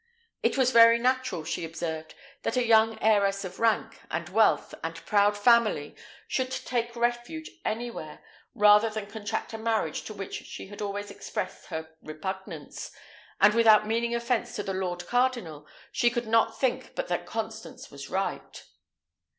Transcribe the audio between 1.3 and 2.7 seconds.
she observed, that a